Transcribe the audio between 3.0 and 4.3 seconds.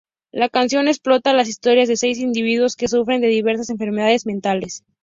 de diversas enfermedades